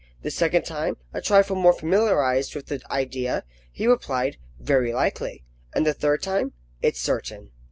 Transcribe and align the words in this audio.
The 0.23 0.31
second 0.31 0.63
time; 0.63 0.97
a 1.13 1.21
trifle 1.21 1.55
more 1.55 1.73
familiarised 1.73 2.55
with 2.55 2.65
the 2.65 2.81
idea, 2.91 3.43
he 3.71 3.85
replied, 3.85 4.37
"Very 4.59 4.91
likely;" 4.93 5.43
and 5.75 5.85
the 5.85 5.93
third 5.93 6.23
time, 6.23 6.53
"It's 6.81 6.99
certain." 6.99 7.51